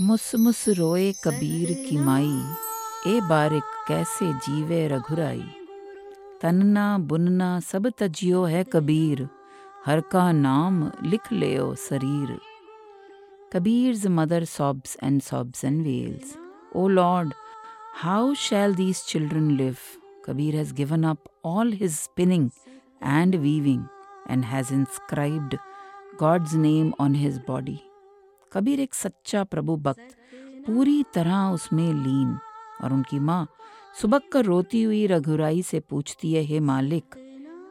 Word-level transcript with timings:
मुसमुस 0.00 0.64
रोए 0.68 1.12
कबीर 1.24 1.72
की 1.88 1.96
माई 1.96 2.32
ए 3.06 3.20
बारिक 3.28 3.62
कैसे 3.88 4.32
जीवे 4.46 4.80
रघुराई। 4.88 5.44
तनना 6.42 6.86
बुनना 6.98 7.48
सब 7.60 7.88
तजियो 7.98 8.44
है 8.44 8.64
कबीर 8.64 9.28
हर 9.86 10.00
का 10.12 10.30
नाम 10.32 10.90
लिख 11.04 11.32
लेओ 11.32 11.74
शरीर 11.84 12.38
Kabir's 13.52 14.06
mother 14.18 14.44
sobs 14.44 14.96
and 15.02 15.20
sobs 15.22 15.64
and 15.64 15.82
wails 15.82 16.36
O 16.76 16.88
Lord 16.88 17.32
how 18.02 18.34
shall 18.34 18.74
these 18.74 19.04
children 19.06 19.50
live. 19.56 19.76
Kabir 20.24 20.56
has 20.56 20.74
given 20.74 21.04
up 21.04 21.18
all 21.44 21.72
his 21.72 21.92
spinning 21.92 22.50
and 23.02 23.34
weaving, 23.34 23.88
and 24.26 24.44
has 24.44 24.70
inscribed 24.70 25.56
God's 26.18 26.54
name 26.54 26.94
on 26.98 27.14
his 27.14 27.38
body. 27.38 27.78
Kabir 28.52 28.80
एक 28.80 28.94
सच्चा 28.94 29.44
प्रभु 29.44 29.76
भक्त, 29.76 30.16
पूरी 30.66 31.02
तरह 31.14 31.50
उसमें 31.50 31.92
लीन, 31.92 32.38
और 32.84 32.92
उनकी 32.92 33.18
माँ 33.18 33.46
सुबह 34.00 34.20
कर 34.32 34.44
रोती 34.44 34.82
हुई 34.82 35.06
रघुराई 35.06 35.62
से 35.62 35.80
पूछती 35.80 36.32
है, 36.32 36.42
हे 36.42 36.60
मालिक, 36.60 37.04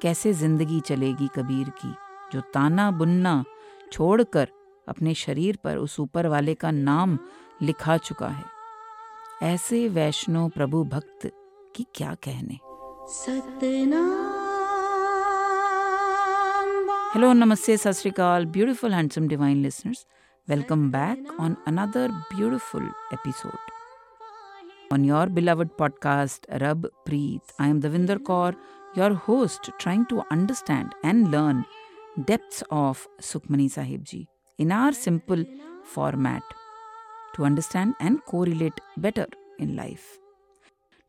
कैसे 0.02 0.34
ज़िंदगी 0.34 0.80
चलेगी 0.80 1.28
कबीर 1.36 1.70
की, 1.70 1.94
जो 2.34 2.42
ताना 2.42 2.92
बुनना 2.92 3.44
छोड़कर 3.92 4.48
अपने 4.88 5.14
शरीर 5.14 5.58
पर 5.64 5.78
उस 5.78 6.00
ऊपर 6.00 6.28
वाले 6.28 6.54
का 6.54 6.72
नाम 6.72 7.20
लिखा 7.62 7.98
चुका 7.98 8.28
है 8.28 8.46
ऐसे 9.44 9.88
वैष्णव 9.90 10.50
प्रभु 10.50 10.84
भक्त 10.84 11.32
की 11.76 11.86
क्या 11.96 12.16
कहने 12.24 12.60
Satnam 13.10 14.31
Hello, 17.14 17.34
Namaste, 17.34 17.78
Sat 17.78 17.98
Sri 17.98 18.10
Akal, 18.10 18.50
beautiful, 18.50 18.90
handsome, 18.90 19.28
divine 19.28 19.62
listeners. 19.62 20.06
Welcome 20.48 20.92
back 20.92 21.18
on 21.38 21.58
another 21.66 22.08
beautiful 22.30 22.82
episode. 23.12 23.66
On 24.92 25.04
your 25.04 25.26
beloved 25.26 25.76
podcast, 25.76 26.46
Rab 26.62 26.88
Preet, 27.06 27.42
I 27.60 27.68
am 27.68 27.82
Davinder 27.82 28.18
Kaur, 28.18 28.56
your 28.96 29.14
host, 29.14 29.72
trying 29.78 30.06
to 30.06 30.24
understand 30.32 30.96
and 31.04 31.30
learn 31.32 31.66
depths 32.24 32.64
of 32.72 33.06
Sukhmani 33.20 33.70
Sahib 33.70 34.06
Ji 34.06 34.30
in 34.58 34.72
our 34.72 34.94
simple 34.94 35.44
format 35.84 36.44
to 37.36 37.44
understand 37.44 37.94
and 38.00 38.24
correlate 38.24 38.80
better 38.96 39.28
in 39.60 39.76
life. 39.76 40.18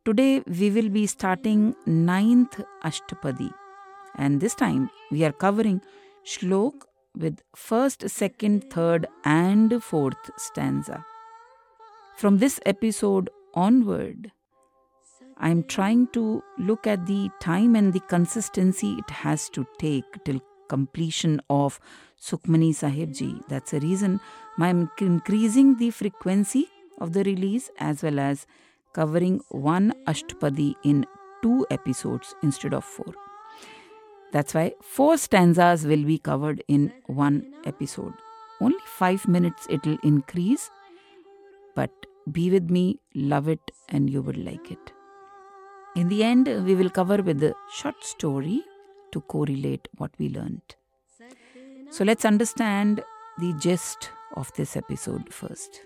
Today 0.05 0.43
we 0.49 0.69
will 0.69 0.89
be 0.89 1.07
starting 1.07 1.77
ninth 1.87 2.61
Ashtapadi 2.83 3.53
and 4.17 4.41
this 4.41 4.55
time 4.55 4.91
we 5.11 5.25
are 5.25 5.33
covering 5.33 5.81
shlok 6.25 6.83
with 7.17 7.41
first, 7.55 8.09
second, 8.09 8.71
third, 8.71 9.07
and 9.25 9.83
fourth 9.83 10.31
stanza. 10.37 11.05
From 12.17 12.39
this 12.39 12.61
episode 12.65 13.31
onward, 13.55 14.33
I 15.37 15.51
am 15.51 15.65
trying 15.65 16.07
to 16.09 16.43
look 16.59 16.87
at 16.87 17.07
the 17.07 17.29
time 17.41 17.75
and 17.75 17.93
the 17.93 18.01
consistency 18.01 18.95
it 18.99 19.11
has 19.11 19.49
to 19.51 19.67
take 19.79 20.05
till 20.25 20.41
completion 20.69 21.41
of 21.51 21.81
Sukhmani 22.21 22.75
Sahib 22.75 23.13
Ji. 23.13 23.41
That's 23.49 23.73
the 23.73 23.81
reason 23.81 24.21
I 24.59 24.69
am 24.69 24.91
increasing 25.01 25.77
the 25.77 25.91
frequency 25.91 26.69
of 26.99 27.13
the 27.13 27.25
release 27.25 27.71
as 27.79 28.03
well 28.03 28.21
as 28.21 28.47
covering 28.93 29.41
one 29.49 29.93
Ashtapadi 30.07 30.75
in 30.85 31.05
two 31.43 31.67
episodes 31.71 32.35
instead 32.43 32.73
of 32.73 32.85
four. 32.85 33.13
That's 34.33 34.55
why 34.55 34.73
four 34.81 35.19
stanzas 35.19 35.87
will 35.87 36.05
be 36.05 36.19
covered 36.19 36.65
in 36.67 36.93
one 37.07 37.53
episode. 37.65 38.15
Only 38.61 38.79
five 38.87 39.29
minutes 39.29 39.67
it 39.69 39.85
will 39.85 39.99
increase, 40.03 40.71
but 41.75 41.91
be 42.31 42.51
with 42.51 42.71
me, 42.71 43.01
love 43.15 43.49
it, 43.49 43.61
and 43.89 44.09
you 44.09 44.23
will 44.23 44.39
like 44.39 44.71
it. 44.71 44.93
In 45.97 46.09
the 46.09 46.25
end, 46.25 46.47
we 46.65 46.75
will 46.75 46.89
cover 46.89 47.23
with 47.23 47.43
a 47.43 47.55
short 47.71 48.03
story 48.03 48.63
to 49.11 49.21
correlate 49.21 49.89
what 49.97 50.13
we 50.19 50.31
learned. 50.31 50.77
So 51.91 52.05
let's 52.05 52.25
understand 52.25 53.03
the 53.39 53.53
gist 53.61 54.11
of 54.37 54.51
this 54.55 54.77
episode 54.77 55.33
first. 55.33 55.83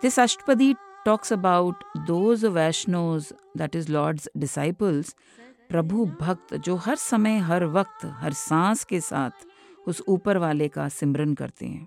This 0.00 0.16
Ashtapadi 0.16 0.76
talks 1.06 1.30
about 1.30 1.84
those 2.06 2.42
Vaishnos, 2.42 3.32
that 3.54 3.74
is 3.74 3.88
Lord's 3.88 4.28
disciples, 4.36 5.14
प्रभु 5.70 6.04
भक्त 6.20 6.54
जो 6.64 6.74
हर 6.76 6.96
समय 6.96 7.36
हर 7.46 7.64
वक्त 7.76 8.04
हर 8.20 8.32
सांस 8.32 8.84
के 8.84 9.00
साथ 9.00 9.46
उस 9.88 10.02
ऊपर 10.08 10.36
वाले 10.38 10.68
का 10.68 10.88
सिमरन 10.88 11.34
करते 11.34 11.66
हैं 11.66 11.86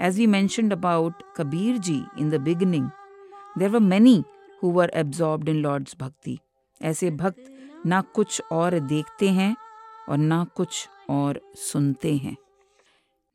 As 0.00 0.18
we 0.20 0.26
mentioned 0.26 0.72
about 0.72 1.22
Kabir 1.36 1.78
ji 1.78 1.98
in 2.18 2.30
the 2.30 2.40
beginning, 2.48 2.90
there 3.58 3.70
were 3.70 3.84
many 3.90 4.16
who 4.62 4.72
were 4.78 4.88
absorbed 5.02 5.48
in 5.48 5.62
Lord's 5.62 5.94
bhakti. 5.94 6.36
ऐसे 6.80 7.10
भक्त 7.10 7.84
ना 7.86 8.00
कुछ 8.14 8.40
और 8.52 8.78
देखते 8.88 9.30
हैं 9.30 9.54
और 10.08 10.18
ना 10.18 10.44
कुछ 10.56 10.88
और 11.10 11.40
सुनते 11.58 12.16
हैं 12.16 12.36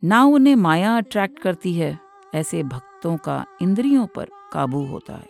ना 0.03 0.23
उन्हें 0.23 0.55
माया 0.55 0.97
अट्रैक्ट 0.97 1.39
करती 1.39 1.73
है 1.73 1.97
ऐसे 2.35 2.63
भक्तों 2.63 3.17
का 3.17 3.43
इंद्रियों 3.61 4.05
पर 4.07 4.29
काबू 4.51 4.85
होता 4.85 5.13
है। 5.13 5.29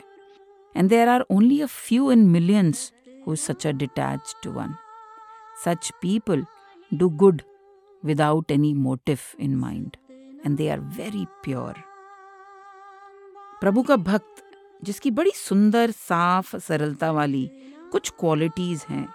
And 0.75 0.89
there 0.89 1.09
are 1.09 1.25
only 1.31 1.61
a 1.61 1.65
few 1.65 2.11
in 2.11 2.25
millions 2.29 2.91
who 3.27 3.35
such 3.35 3.67
a 3.67 3.71
detached 3.71 4.47
one 4.47 4.75
such 5.65 5.91
people 6.01 6.45
do 6.91 7.09
good 7.09 7.41
without 8.03 8.51
any 8.51 8.73
motive 8.73 9.19
in 9.39 9.55
mind 9.55 9.97
and 10.45 10.57
they 10.57 10.69
are 10.69 10.79
very 10.97 11.25
pure 11.43 11.83
प्रभु 13.61 13.81
का 13.83 13.95
भक्त, 13.95 14.43
जिसकी 14.83 15.11
बड़ी 15.11 15.31
सुंदर, 15.31 15.91
साफ़, 15.91 16.55
सरलता 16.57 17.11
वाली 17.11 17.49
कुछ 17.91 18.09
क्वालिटीज 18.19 18.85
हैं, 18.89 19.07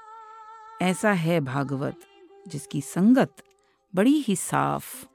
ऐसा 0.83 1.13
है 1.13 1.41
भागवत, 1.41 1.97
जिसकी 2.49 2.81
संगत 2.81 3.43
बड़ी 3.95 4.15
ही 4.19 4.37
साफ़, 4.37 5.07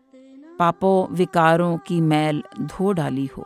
पापों, 0.59 1.15
विकारों 1.15 1.77
की 1.77 2.01
मैल 2.01 2.43
धो 2.59 2.91
डाली 2.91 3.25
हो। 3.25 3.45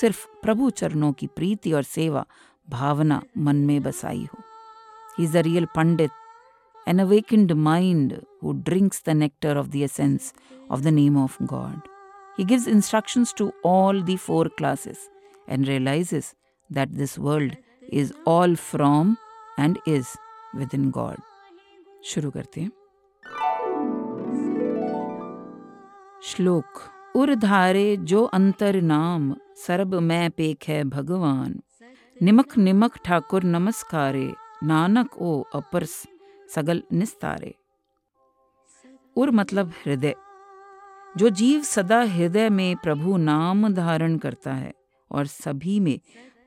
सिर्फ़ 0.00 0.26
प्रभु 0.42 0.70
चरणों 0.70 1.12
की 1.12 1.26
प्रीति 1.36 1.72
और 1.72 1.82
सेवा 1.82 2.24
भावना 2.70 3.22
मन 3.46 3.56
में 3.66 3.82
बसाई 3.82 4.24
हो 4.34 4.42
he 5.18 5.24
is 5.24 5.32
the 5.32 5.42
real 5.46 5.66
pandit 5.76 6.10
an 6.86 7.00
awakened 7.00 7.54
mind 7.56 8.24
who 8.40 8.52
drinks 8.54 9.00
the 9.00 9.14
nectar 9.14 9.52
of 9.56 9.70
the 9.70 9.84
essence 9.84 10.32
of 10.70 10.82
the 10.82 10.90
name 10.90 11.16
of 11.16 11.36
God. 11.46 11.80
He 12.36 12.44
gives 12.44 12.66
instructions 12.66 13.32
to 13.34 13.52
all 13.62 14.02
the 14.02 14.16
four 14.16 14.48
classes 14.50 15.08
and 15.48 15.66
realizes 15.66 16.34
that 16.70 16.94
this 16.94 17.18
world 17.18 17.56
is 17.90 18.12
all 18.26 18.54
from 18.56 19.16
and 19.56 19.78
is 19.86 20.16
within 20.54 20.90
God. 20.90 21.18
शुरू 22.04 22.30
करते 22.30 22.60
हैं 22.60 22.70
श्लोक 26.22 26.80
उर्धारे 27.16 27.96
जो 28.12 28.22
अंतर 28.38 28.80
नाम 28.82 29.34
सरब 29.56 29.94
मैं 29.94 30.30
पेख 30.30 30.68
है 30.68 30.84
भगवान। 30.84 31.62
निमक 32.22 32.56
निमक 32.58 32.96
ठाकुर 33.04 33.42
नमस्कारे, 33.42 34.34
नानक 34.62 35.16
ओ 35.18 35.42
अपर 35.54 35.84
सगल 35.84 36.82
निस्तारे। 36.92 37.54
उर 39.16 39.30
मतलब 39.30 39.72
हृदय। 39.84 40.14
जो 41.16 41.28
जीव 41.28 41.62
सदा 41.62 42.02
हृदय 42.02 42.48
में 42.50 42.76
प्रभु 42.76 43.16
नाम 43.16 43.68
धारण 43.68 44.16
करता 44.18 44.52
है 44.52 44.72
और 45.10 45.26
सभी 45.26 45.80
में 45.80 46.00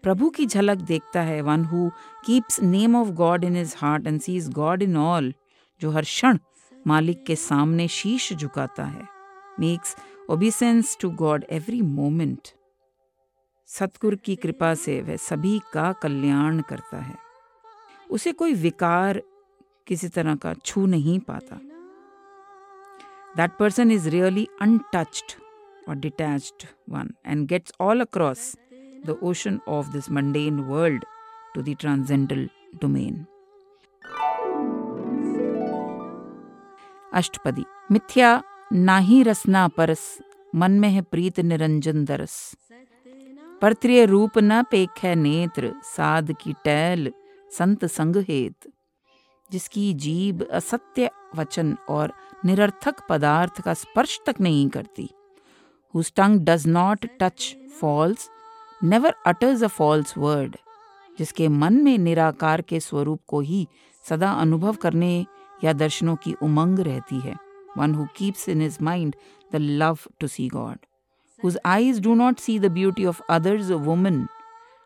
प्रभु 0.03 0.29
की 0.29 0.45
झलक 0.45 0.77
देखता 0.77 1.21
है। 1.21 1.41
One 1.41 1.65
who 1.65 1.89
keeps 2.25 2.61
name 2.61 2.95
of 2.95 3.09
God 3.09 3.43
in 3.43 3.55
his 3.55 3.75
heart 3.77 4.07
and 4.07 4.21
sees 4.21 4.49
God 4.49 4.83
in 4.83 4.97
all, 4.97 5.33
जो 5.81 5.91
हर 5.91 6.01
क्षण 6.01 6.39
मालिक 6.87 7.23
के 7.23 7.35
सामने 7.35 7.87
शीश 7.87 8.33
झुकाता 8.33 8.83
है। 8.83 9.07
Makes 9.59 9.95
obeisance 10.29 10.97
to 11.01 11.09
God 11.09 11.45
every 11.49 11.81
moment. 11.81 12.47
सतगुर 13.69 14.15
की 14.15 14.35
कृपा 14.35 14.73
से 14.73 14.99
वह 15.01 15.15
सभी 15.15 15.59
का 15.73 15.91
कल्याण 15.93 16.61
करता 16.61 16.97
है। 16.97 17.15
उसे 18.09 18.31
कोई 18.31 18.53
विकार 18.53 19.21
किसी 19.87 20.07
तरह 20.07 20.35
का 20.35 20.53
छू 20.65 20.85
नहीं 20.85 21.19
पाता। 21.19 21.59
That 23.37 23.51
person 23.59 23.91
is 23.91 24.09
really 24.09 24.47
untouched 24.61 25.33
और 25.89 25.95
detached 25.95 26.65
one 26.89 27.13
and 27.25 27.47
gets 27.47 27.73
all 27.81 28.01
across 28.01 28.51
the 29.05 29.17
ocean 29.23 29.59
of 29.67 29.91
this 29.93 30.09
mundane 30.11 30.59
world 30.59 31.05
to 31.55 31.61
the 31.61 31.75
transcendental 31.79 32.49
domain 32.81 33.25
अष्टपदी, 37.13 37.63
मिथ्या 37.91 38.41
नाही 38.73 39.21
रसना 39.23 39.67
परस, 39.67 40.17
मन 40.55 40.71
में 40.71 40.89
है 40.89 41.01
प्रीत 41.01 41.39
निरंजन 41.39 42.03
दरस। 42.05 42.55
परत्रिय 43.61 44.05
रूप 44.05 44.37
न 44.37 44.61
पेख 44.71 45.05
नेत्र 45.17 45.73
साध 45.85 46.31
की 46.41 46.53
टैल 46.63 47.11
संत 47.51 47.85
संग 47.85 48.15
हेत 48.29 48.71
जिसकी 49.51 49.93
जीव 49.93 50.45
असत्य 50.51 51.09
वचन 51.35 51.75
और 51.89 52.13
निरर्थक 52.45 53.01
पदार्थ 53.09 53.61
का 53.61 53.73
स्पर्श 53.73 54.19
तक 54.27 54.41
नहीं 54.41 54.67
करती 54.69 55.07
whose 55.93 56.11
tongue 56.11 56.39
does 56.39 56.65
not 56.67 57.05
touch 57.19 57.55
false, 57.79 58.29
never 58.81 59.11
utters 59.25 59.61
a 59.61 59.69
false 59.69 60.15
word, 60.17 60.57
जिसके 61.19 61.47
मन 61.47 61.73
में 61.83 61.97
निराकार 61.97 62.61
के 62.61 62.79
स्वरूप 62.79 63.19
को 63.27 63.39
ही 63.39 63.67
सदा 64.05 64.31
अनुभव 64.31 64.75
करने 64.75 65.25
या 65.63 65.73
दर्शनों 65.73 66.15
की 66.15 66.33
उमंग 66.43 66.79
रहती 66.79 67.19
है 67.19 67.35
one 67.77 67.95
who 67.95 68.05
keeps 68.17 68.47
in 68.49 68.61
his 68.61 68.77
mind 68.81 69.15
the 69.51 69.55
love 69.55 69.99
to 70.19 70.27
see 70.27 70.47
God 70.47 70.77
whose 71.43 71.57
eyes 71.65 72.01
do 72.01 72.15
not 72.15 72.39
see 72.39 72.59
the 72.59 72.65
beauty 72.65 73.05
of 73.05 73.21
others 73.29 73.71
woman 73.71 74.27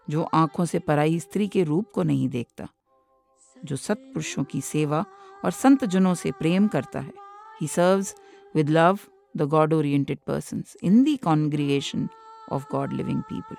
जो 0.10 0.24
आँखों 0.24 0.66
से 0.66 0.80
पराई 0.80 1.20
स्त्री 1.20 1.48
के 1.48 1.64
रूप 1.64 1.92
को 1.94 2.04
नहीं 2.04 2.30
देखता, 2.30 2.68
जो 3.66 3.76
सत्पुरुषों 3.76 4.44
की 4.44 4.62
सेवा 4.62 5.06
और 5.46 5.52
संत 5.52 5.86
जनों 5.86 6.14
से 6.14 6.32
प्रेम 6.32 6.68
करता 6.68 7.00
है 7.00 7.14
he 7.62 7.68
serves 7.68 8.16
with 8.56 8.70
love 8.70 9.00
the 9.38 9.48
God 9.48 9.74
oriented 9.74 10.20
persons 10.30 10.76
in 10.84 10.96
the 11.04 11.18
congregation 11.18 12.08
of 12.52 12.64
God 12.74 12.94
living 12.94 13.20
people. 13.30 13.58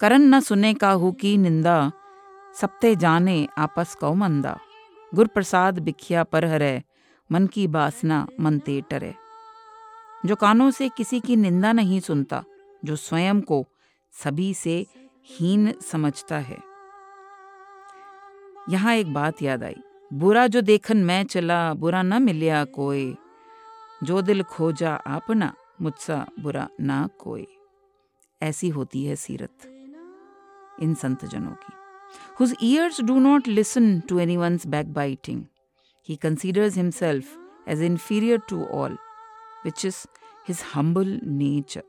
करन 0.00 0.34
न 0.34 0.40
सुने 0.40 0.74
का 0.74 0.78
काहू 0.78 1.12
की 1.12 1.36
निंदा, 1.36 1.92
सप्ते 2.60 2.96
जाने 2.96 3.48
आपस 3.58 3.94
कौ 3.94 4.14
मंदा 4.14 4.58
गुर 5.14 5.26
प्रसाद 5.26 5.78
बिखिया 5.78 6.24
पर 6.24 6.44
हरे 6.44 6.82
मन 7.32 7.46
की 7.46 7.66
बासना 7.66 8.26
मन 8.40 8.58
ते 8.58 8.80
टरे। 8.80 9.14
जो 10.26 10.36
कानों 10.36 10.70
से 10.70 10.88
किसी 10.88 11.20
की 11.20 11.36
निंदा 11.36 11.72
नहीं 11.72 12.00
सुनता, 12.00 12.44
जो 12.84 12.96
स्वयं 12.96 13.40
को 13.40 13.66
सभी 14.12 14.54
से 14.54 14.86
हीन 15.26 15.72
समझता 15.72 16.38
है। 16.38 16.58
यहाँ 18.68 18.94
एक 18.94 19.14
बात 19.14 19.42
याद 19.42 19.64
आई। 19.64 19.76
बुरा 20.12 20.46
जो 20.46 20.60
देखन 20.60 20.96
मैं 20.96 21.24
चला, 21.24 21.74
बुरा 21.74 22.02
न 22.02 22.22
मिलिया 22.22 22.64
कोई। 22.64 23.16
जो 24.02 24.22
दिल 24.22 24.42
खोजा 24.42 24.94
आपना, 24.94 25.54
मुझसा 25.82 26.26
बुरा 26.40 26.68
ना 26.80 27.08
कोई। 27.18 27.46
ऐसी 28.42 28.68
होती 28.68 29.04
है 29.04 29.16
सीरत 29.16 29.50
इन 30.82 30.94
संत 30.94 31.24
जनों 31.24 31.52
की। 31.52 31.72
Do 33.02 33.18
not 33.18 33.48
listen 33.48 34.00
to 34.00 34.18
any 34.18 34.36
to 34.36 34.66
back 34.66 34.86
backbiting. 34.86 35.51
He 36.08 36.16
considers 36.16 36.74
himself 36.74 37.24
as 37.66 37.80
inferior 37.80 38.38
to 38.38 38.66
all, 38.66 38.96
which 39.64 39.84
is 39.84 40.06
his 40.48 40.62
humble 40.74 41.18
nature. 41.22 41.84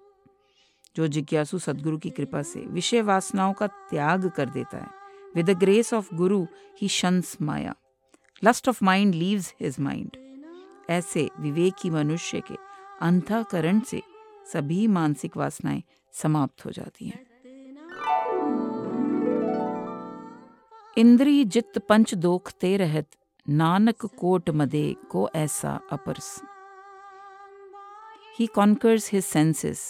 जो 0.96 1.08
जिज्ञासु 1.08 1.60
सदगुरु 1.60 1.98
की 1.98 2.10
कृपा 2.10 2.42
से 2.42 2.60
विषय 2.60 3.02
वासनाओं 3.02 3.54
का 3.54 3.68
त्याग 3.68 4.30
कर 4.30 4.50
देता 4.50 4.78
है 4.78 4.90
with 5.36 5.50
the 5.50 5.58
grace 5.60 5.94
of 5.94 6.16
guru 6.16 6.46
he 6.82 6.88
shuns 6.88 7.38
maya 7.42 7.76
lust 8.44 8.70
of 8.70 8.84
mind 8.84 9.16
leaves 9.16 9.54
his 9.62 9.80
mind 9.80 10.18
ऐसे 10.90 11.30
विवेकी 11.40 11.90
मनुष्य 11.90 12.42
के 12.42 12.56
अंतकरण 13.02 13.80
से 13.80 14.02
सभी 14.54 14.88
मानसिक 14.88 15.38
वासनाएँ 15.38 15.84
समाप्त 16.14 16.66
हो 16.66 16.72
जाती 16.72 17.08
हैं। 17.08 17.26
इंद्री 20.98 21.44
जित 21.46 21.78
पंच 21.78 22.14
दोखते 22.14 22.78
रहत 22.78 23.10
नानक 23.46 24.06
कोट 24.18 24.50
मदे 24.50 24.96
को 25.12 25.30
ऐसा 25.36 25.72
अपरस। 25.92 26.28
He 28.38 28.46
conquers 28.48 29.10
his 29.12 29.24
senses 29.24 29.82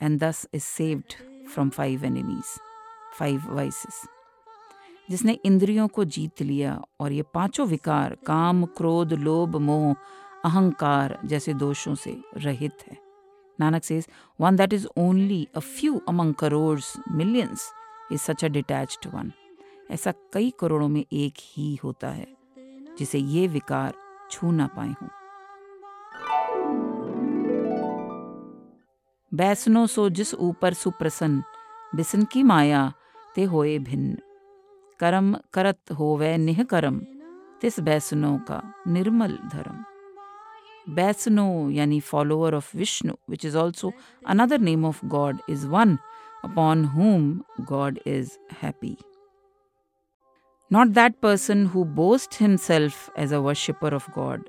and 0.00 0.18
thus 0.20 0.46
is 0.54 0.62
saved 0.62 1.14
from 1.48 1.70
five 1.70 2.04
enemies 2.04 2.58
five 3.18 3.46
vices 3.48 4.02
जिसने 5.10 5.32
इंद्रियों 5.44 5.88
को 5.88 6.04
जीत 6.06 6.42
लिया 6.42 6.78
और 7.00 7.12
ये 7.12 7.22
पाँचों 7.34 7.66
विकार, 7.66 8.16
काम, 8.26 8.64
क्रोध, 8.66 9.12
लोभ, 9.12 9.56
मोह, 9.56 9.94
अहंकार 10.44 11.18
जैसे 11.24 11.54
दोषों 11.54 11.94
से 11.94 12.16
रहित 12.36 12.86
है। 12.90 12.96
Nanak 13.58 13.84
says 13.84 14.08
one 14.40 14.56
that 14.56 14.72
is 14.72 14.86
only 14.98 15.46
a 15.56 15.60
few 15.60 16.00
among 16.08 16.34
crores 16.34 16.96
millions 17.10 17.70
is 18.12 18.20
such 18.20 18.44
a 18.44 18.48
detached 18.48 19.10
one 19.14 19.32
ऐसा 19.90 20.12
कई 20.32 20.52
करोड़ों 20.60 20.88
में 20.88 21.04
एक 21.12 21.34
ही 21.38 21.74
होता 21.84 22.08
है। 22.08 22.26
जिसे 22.98 23.18
ये 23.18 23.46
विकार 23.46 23.94
छू 24.30 24.50
ना 24.52 24.66
पाए 24.66 24.94
हों। 25.02 25.08
बैसनो 29.34 29.86
सो 29.86 30.08
जिस 30.08 30.34
ऊपर 30.34 30.74
सुप्रसन्न, 30.74 31.42
बिसन 31.94 32.24
की 32.24 32.42
माया 32.42 32.92
ते 33.34 33.44
होए 33.44 33.78
भिन्न। 33.78 34.18
करम 35.00 35.36
करत 35.52 35.78
होवे 35.98 36.36
निह 36.36 36.62
करम, 36.62 37.00
तिस 37.60 37.80
बैसनो 37.80 38.38
का 38.38 38.74
निर्मल 38.88 39.38
धर्म। 39.52 39.84
बैसनो 40.94 41.70
यानी 41.70 42.00
follower 42.00 42.54
of 42.54 42.76
Vishnu 42.76 43.14
which 43.30 43.44
is 43.44 43.56
also 43.56 43.92
another 44.26 44.58
name 44.58 44.84
of 44.84 45.06
God 45.06 45.38
is 45.48 45.66
one 45.66 45.98
upon 46.44 46.84
whom 46.86 47.22
God 47.72 47.98
is 48.08 48.26
happy. 48.62 49.13
Not 50.70 50.94
that 50.94 51.20
person 51.20 51.66
who 51.66 51.84
boasts 51.84 52.38
himself 52.38 53.10
as 53.16 53.32
a 53.32 53.40
worshipper 53.40 53.88
of 53.88 54.06
God, 54.14 54.40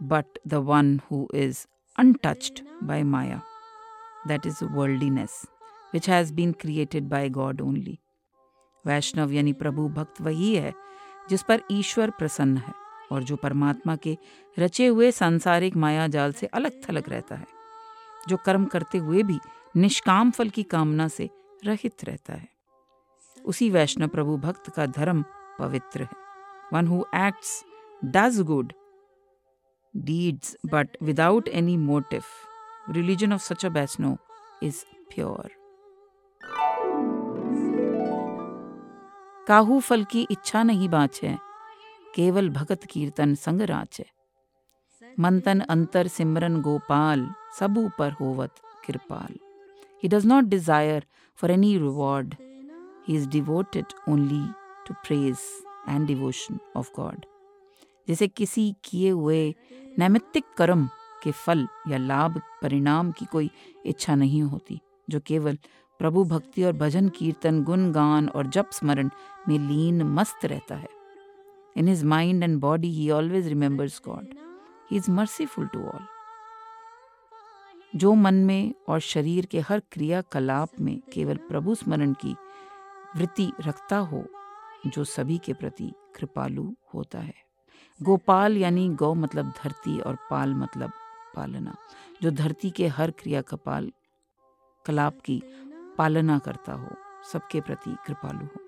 but 0.00 0.26
the 0.44 0.60
one 0.60 1.00
who 1.08 1.28
is 1.32 1.66
untouched 1.98 2.62
by 2.82 3.02
Maya, 3.02 3.38
that 4.26 4.44
is 4.44 4.60
worldliness, 4.60 5.46
which 5.92 6.06
has 6.06 6.32
been 6.32 6.54
created 6.54 7.08
by 7.08 7.28
God 7.28 7.60
only. 7.60 7.98
Vaishnav 8.86 9.32
यानी 9.32 9.52
प्रभु 9.52 9.88
भक्त 9.96 10.20
वही 10.20 10.54
है 10.54 10.72
जिस 11.30 11.42
पर 11.48 11.60
ईश्वर 11.70 12.10
प्रसन्न 12.10 12.56
है 12.56 12.72
और 13.12 13.22
जो 13.24 13.36
परमात्मा 13.36 13.96
के 13.96 14.16
रचे 14.58 14.86
हुए 14.86 15.10
सांसारिक 15.10 15.76
माया 15.76 16.06
जाल 16.14 16.32
से 16.32 16.46
अलग 16.46 16.80
थलग 16.88 17.08
रहता 17.08 17.36
है 17.36 17.46
जो 18.28 18.36
कर्म 18.46 18.64
करते 18.72 18.98
हुए 18.98 19.22
भी 19.22 19.38
निष्काम 19.76 20.30
फल 20.30 20.48
की 20.56 20.62
कामना 20.74 21.08
से 21.08 21.30
रहित 21.64 22.04
रहता 22.04 22.32
है 22.32 22.48
उसी 23.44 23.70
वैष्णव 23.70 24.08
प्रभु 24.08 24.36
भक्त 24.36 24.70
का 24.70 24.86
धर्म 24.88 25.24
पवित्र 25.58 26.02
है। 26.02 26.20
One 26.72 26.86
who 26.86 27.02
acts 27.16 27.64
does 28.04 28.40
good 28.40 28.72
deeds 29.94 30.56
but 30.66 30.96
without 31.02 31.48
any 31.48 31.76
motive 31.76 32.22
religion 32.90 33.32
of 33.32 33.42
such 33.42 33.66
a 33.66 33.68
Vaishnav 33.70 34.16
is 34.62 34.84
pure 35.10 35.50
काहू 39.46 39.78
फल 39.80 40.04
की 40.04 40.26
इच्छा 40.30 40.62
नहीं 40.62 40.88
बाछे 40.88 41.36
केवल 42.14 42.48
भगत 42.50 42.84
कीर्तन 42.84 43.34
संग 43.34 43.60
राच। 43.60 44.00
है 44.00 45.14
मंथन, 45.18 45.60
अंतर, 45.60 46.06
सिमरन, 46.08 46.60
गोपाल, 46.62 47.28
सब 47.58 47.78
ऊपर 47.78 48.12
होवत 48.12 48.60
कृपाल। 48.86 49.34
He 50.02 50.08
does 50.08 50.26
not 50.26 50.44
desire 50.44 51.04
for 51.38 51.50
any 51.50 51.76
reward 51.78 52.34
he 53.08 53.16
is 53.16 53.28
devoted 53.28 53.92
only 54.08 54.46
to 54.88 54.94
praise 55.06 55.38
and 55.88 56.06
devotion 56.06 56.58
of 56.76 56.90
God 56.96 57.26
जैसे 58.08 58.28
किसी 58.28 58.74
किए 58.84 59.10
हुए 59.10 59.54
नैमित्तिक 59.98 60.44
कर्म 60.56 60.88
के 61.22 61.30
फल 61.30 61.66
या 61.88 61.98
लाभ, 61.98 62.40
परिणाम 62.62 63.10
की 63.10 63.24
कोई 63.24 63.50
इच्छा 63.86 64.14
नहीं 64.14 64.42
होती, 64.42 64.80
जो 65.10 65.20
केवल 65.20 65.58
प्रभु 66.00 66.24
भक्ति 66.24 66.62
और 66.62 66.72
भजन, 66.72 67.08
कीर्तन, 67.08 67.62
गुणगान 67.62 68.28
और 68.28 68.46
जप 68.46 68.70
स्मरण 68.72 69.10
में 69.48 69.58
लीन 69.58 70.02
मस्त 70.02 70.44
रहता 70.44 70.74
है। 70.74 70.88
In 71.76 71.88
his 71.88 72.04
mind 72.04 72.42
and 72.42 72.58
body 72.60 72.90
he 72.92 73.10
always 73.10 73.48
remembers 73.48 74.00
God 74.04 74.34
he 74.90 74.96
is 74.96 75.10
merciful 75.10 75.66
to 75.66 75.84
all 75.84 76.06
जो 77.96 78.14
मन 78.14 78.34
में 78.34 78.72
और 78.88 79.00
शरीर 79.00 79.46
के 79.46 79.60
हर 79.60 79.80
क्रियाकलाप 79.92 80.80
में 80.80 80.98
केवल 81.12 81.36
प्रभु 81.36 81.74
स्मरण 81.74 82.12
की 82.12 82.34
वृत्ति 83.16 83.52
रखता 83.60 83.96
हो, 83.96 84.24
जो 84.86 85.04
सभी 85.04 85.38
के 85.38 85.52
प्रति 85.52 85.92
कृपालु 86.16 86.64
होता 86.94 87.18
है। 87.18 87.34
गोपाल 88.00 88.56
यानी 88.56 88.88
गौ 88.88 89.14
मतलब 89.14 89.52
धरती 89.58 89.98
और 90.00 90.16
पाल 90.30 90.54
मतलब 90.54 90.92
पालना, 91.36 91.74
जो 92.22 92.30
धरती 92.30 92.70
के 92.70 92.86
हर 92.88 93.10
क्रिया 93.10 93.42
कपाल 93.42 93.92
कलाप 94.86 95.20
की 95.20 95.42
पालना 95.98 96.38
करता 96.38 96.72
हो, 96.72 96.88
सबके 97.32 97.60
प्रति 97.60 97.96
कृपालु 98.06 98.46
हो। 98.46 98.60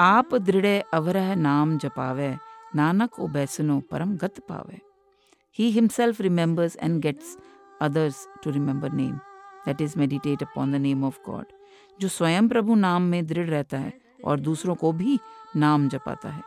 आप 0.00 0.34
दृढ़ 0.34 0.66
अवरह 0.94 1.34
नाम 1.34 1.76
जपावे, 1.78 2.36
नानक 2.76 3.18
ओ 3.20 3.26
बैसनो 3.28 3.80
परम 3.80 4.16
गत 4.16 4.40
पावे। 4.48 4.80
He 5.58 5.70
himself 5.70 6.20
remembers 6.20 6.76
and 6.76 7.00
gets 7.00 7.36
others 7.82 8.26
to 8.44 8.50
remember 8.50 8.92
name 8.92 9.18
that 9.66 9.80
is 9.80 9.98
meditate 9.98 10.42
upon 10.42 10.72
the 10.72 10.76
name 10.76 11.04
of 11.04 11.18
God 11.26 11.46
जो 12.00 12.08
स्वयं 12.08 12.48
प्रभु 12.48 12.74
नाम 12.74 13.02
में 13.02 13.24
दृढ़ 13.26 13.48
रहता 13.48 13.78
है 13.78 13.92
और 14.24 14.40
दूसरों 14.40 14.74
को 14.74 14.92
भी 14.92 15.18
नाम 15.56 15.88
जपाता 15.88 16.28
है। 16.28 16.42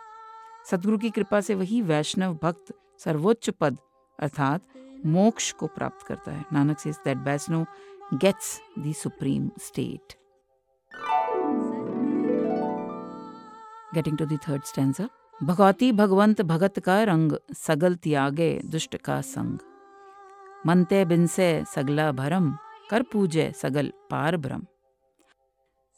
सदगुरु 0.71 0.97
की 0.97 1.09
कृपा 1.09 1.41
से 1.41 1.55
वही 1.55 1.81
वैष्णव 1.81 2.37
भक्त 2.43 2.73
सर्वोच्च 2.99 3.49
पद, 3.49 3.77
अर्थात 4.19 4.61
मोक्ष 5.05 5.51
को 5.51 5.67
प्राप्त 5.67 6.05
करता 6.07 6.31
है। 6.31 6.45
Nanak 6.53 6.79
says 6.79 6.95
that 7.05 7.17
Vaishno 7.17 7.65
gets 8.13 8.59
the 8.79 8.93
supreme 8.93 9.49
state 9.61 10.13
getting 13.93 14.17
to 14.17 14.25
the 14.25 14.39
third 14.49 14.63
stanza 14.63 15.07
Bhagwati 15.43 15.91
भगवंत 15.91 16.41
भगत 16.41 16.79
का 16.79 17.03
रंग 17.03 17.31
सगल 17.55 17.95
त्यागे 17.95 18.49
दुष्ट 18.65 18.95
का 18.97 19.21
संग 19.21 19.57
मनते 20.65 21.03
बिनसे 21.05 21.63
सगला 21.75 22.11
भरम 22.11 22.55
कर 22.89 23.03
पूजे 23.03 23.51
सगल 23.55 23.91
पार 24.09 24.37
ब्रह्म। 24.37 24.65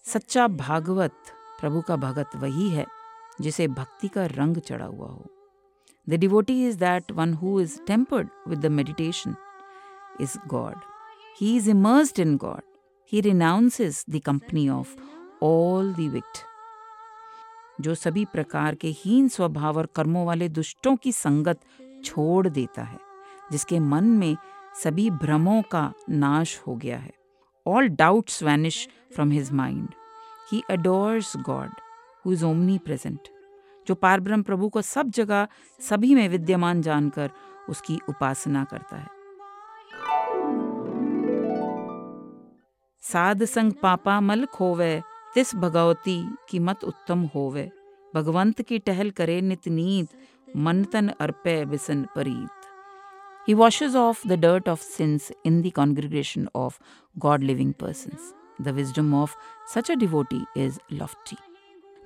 सच्चा 0.06 0.48
भागवत 0.48 1.16
प्रभु 1.60 1.82
का 1.82 1.96
भगत 1.98 2.36
वही 2.36 2.70
है, 2.70 2.86
जिसे 3.42 3.68
भक्ति 3.70 4.08
का 4.08 4.26
रंग 4.28 4.58
चढ़ा 4.60 4.86
हुआ 4.86 5.08
हो। 5.08 5.26
The 6.08 6.14
devotee 6.16 6.68
is 6.68 6.78
that 6.80 7.12
one 7.12 7.34
who 7.34 7.60
is 7.62 7.80
tempered 7.88 8.30
with 8.48 8.60
the 8.60 8.72
meditation 8.72 9.36
is 10.22 10.38
God 10.48 10.76
he 11.42 11.56
is 11.58 11.70
immersed 11.70 12.20
in 12.20 12.36
God 12.38 12.62
he 13.12 13.22
renounces 13.22 14.06
the 14.10 14.22
company 14.26 14.68
of 14.70 14.96
all 15.44 15.94
the 15.94 16.10
wicked 16.14 16.44
जो 17.82 17.96
सभी 17.96 18.26
प्रकार 18.26 18.76
के 18.76 18.88
हीन 18.98 19.28
स्वभाव 19.28 19.78
और 19.78 19.86
कर्मों 19.96 20.26
वाले 20.26 20.50
दुष्टों 20.50 20.96
की 20.96 21.12
संगत 21.12 21.60
छोड़ 22.06 22.48
देता 22.48 22.84
है, 22.84 23.00
जिसके 23.52 23.80
मन 23.80 24.04
में 24.16 24.36
सभी 24.76 25.10
भ्रमों 25.12 25.62
का 25.62 25.92
नाश 26.10 26.60
हो 26.68 26.76
गया 26.76 26.98
है। 26.98 27.14
All 27.66 27.88
doubts 27.88 28.44
vanish 28.44 28.88
from 29.14 29.32
his 29.32 29.52
mind 29.52 29.88
he 30.52 30.62
adores 30.70 31.38
God 31.38 31.70
who 32.26 32.32
is 32.32 32.46
omnipresent 32.78 33.28
जो 33.88 33.96
पारब्रह्म 33.96 34.44
प्रभु 34.44 34.70
को 34.70 34.82
सब 34.82 35.10
जगह, 35.10 35.48
सभी 35.80 36.16
में 36.16 36.28
विद्यमान 36.30 36.82
जानकर 36.82 37.32
उसकी 37.70 38.00
उपासना 38.10 38.64
करता 38.64 38.98
है। 38.98 39.08
साध 43.04 43.44
संग 43.46 43.74
पापा 43.74 44.20
मल 44.22 44.46
खोवे 44.46 45.02
तिस 45.34 45.56
भगवती 45.56 46.22
की 46.50 46.60
मत 46.60 46.84
उत्तम 46.84 47.30
होवे। 47.36 47.70
भगवंत 48.16 48.62
की 48.62 48.80
टहल 48.80 49.10
करे 49.12 49.42
नित 49.42 49.68
नीत 49.68 50.10
मन 50.58 50.84
तन 50.84 51.10
अर्पे 51.20 51.66
बिसन 51.66 52.04
परीत। 52.16 52.59
He 53.50 53.56
washes 53.56 53.96
off 53.96 54.22
the 54.22 54.38
dirt 54.38 54.68
of 54.68 54.80
sins 54.80 55.32
in 55.44 55.64
the 55.64 55.72
congregation 55.72 56.48
of 56.54 56.80
God 57.20 57.44
living 57.44 57.74
persons. 57.74 58.34
The 58.60 58.72
wisdom 58.72 59.14
of 59.14 59.36
such 59.66 59.90
a 59.90 59.96
devotee 59.96 60.44
is 60.56 60.78
lofty. 60.92 61.38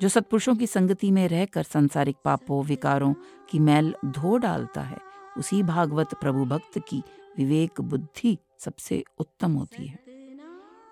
जो 0.01 0.09
सत्पुरुषों 0.09 0.55
की 0.55 0.67
संगति 0.67 1.09
में 1.11 1.27
रहकर 1.27 1.63
संसारिक 1.63 2.15
पापों, 2.25 2.63
विकारों 2.63 3.13
की 3.49 3.59
मैल 3.59 3.93
धो 4.05 4.37
डालता 4.37 4.81
है, 4.81 4.97
उसी 5.37 5.61
भागवत 5.63 6.13
प्रभु 6.21 6.45
भक्त 6.45 6.79
की 6.79 7.03
विवेक 7.37 7.81
बुद्धि 7.81 8.37
सबसे 8.59 9.03
उत्तम 9.19 9.51
होती 9.51 9.87
है 9.87 9.99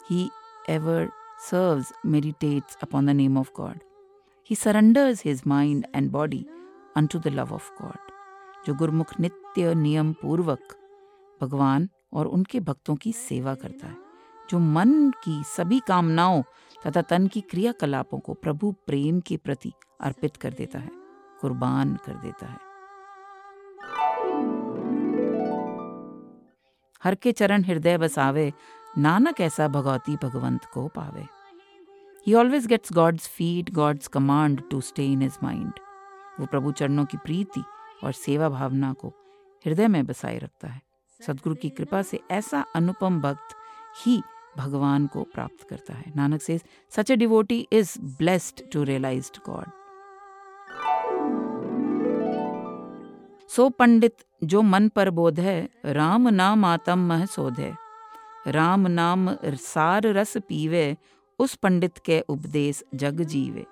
he 0.09 0.29
ever 0.69 1.09
serves 1.49 1.93
meditate 2.05 2.75
upon 2.83 3.05
the 3.05 3.09
name 3.09 3.37
of 3.37 3.51
God 3.57 3.79
he 4.49 4.55
surrenders 4.55 5.23
his 5.25 5.41
mind 5.47 5.85
and 5.95 6.11
body 6.11 6.45
unto 7.07 7.19
the 7.19 7.27
love 7.27 7.53
of 7.53 7.71
God 7.81 8.11
जो 8.67 8.73
गुरुमुख 8.73 9.19
नित्य 9.19 9.40
नियम 9.57 10.13
पूर्वक 10.13 10.59
भगवान 11.41 11.89
और 12.13 12.27
उनके 12.27 12.59
भक्तों 12.59 12.95
की 12.95 13.11
सेवा 13.11 13.55
करता 13.55 13.87
है। 13.87 13.97
जो 14.49 14.59
मन 14.59 15.11
की 15.23 15.43
सभी 15.43 15.79
कामनाओं 15.79 16.41
तथा 16.87 17.01
तन 17.01 17.27
की 17.27 17.41
क्रियाकलापों 17.41 18.19
को 18.19 18.33
प्रभु 18.33 18.71
प्रेम 18.71 19.19
के 19.19 19.37
प्रति 19.37 19.71
अर्पित 20.01 20.37
कर 20.37 20.53
देता 20.53 20.79
है, 20.79 20.91
कुर्बान 21.41 21.95
कर 21.95 22.13
देता 22.13 22.45
है। 22.45 22.57
हर 27.03 27.15
के 27.15 27.31
चरण 27.31 27.63
हृदय 27.63 27.97
बसावे 27.97 28.53
नानक 28.97 29.41
ऐसा 29.41 29.67
भगवती 29.67 30.15
भगवंत 30.15 30.65
को 30.65 30.87
पावे। 30.87 31.25
He 32.27 32.33
always 32.33 32.67
gets 32.67 32.93
God's 32.93 33.27
feet 33.27 33.73
God's 33.73 34.07
command 34.07 34.61
to 34.71 34.81
stay 34.81 35.11
in 35.11 35.21
his 35.21 35.37
mind 35.43 35.73
वो 36.39 36.45
प्रभु 36.45 36.71
चरणों 36.71 37.05
की 37.05 37.17
प्रीति 37.17 37.63
और 38.03 38.11
सेवा 38.11 38.49
भावना 38.49 38.93
को 38.93 39.13
हृदय 39.65 39.87
में 39.87 40.05
बसाए 40.05 40.37
रखता 40.37 40.67
है। 40.67 40.81
सदगुरु 41.27 41.55
की 41.55 41.69
कृपा 41.69 42.01
से 42.01 42.19
ऐसा 42.31 42.65
अनुपम 42.75 43.21
भक्त 43.21 43.55
ही 44.05 44.21
भगवान 44.57 45.07
को 45.07 45.23
प्राप्त 45.23 45.67
करता 45.69 45.93
है। 45.93 46.13
Nanak 46.15 46.41
says 46.41 46.59
such 46.89 47.11
a 47.11 47.15
devotee 47.15 47.67
is 47.71 47.99
blessed 47.99 48.71
to 48.71 48.83
realize 48.83 49.31
God. 49.49 49.65
सो 53.49 53.69
पंडित, 53.69 54.15
जो 54.43 54.61
मन 54.61 54.89
पर 54.89 55.09
बोध 55.09 55.39
है, 55.39 55.69
राम 55.85 56.29
नाम 56.29 56.65
आतम 56.65 56.99
मह 56.99 57.25
सोध। 57.25 57.59
है 57.59 57.77
राम 58.47 58.87
नाम 58.87 59.29
सार 59.45 60.01
रस 60.03 60.37
पीवे, 60.37 60.97
उस 61.39 61.55
पंडित 61.55 61.97
के 61.97 62.19
उपदेश 62.19 62.83
जग 62.95 63.21
जीवे। 63.21 63.65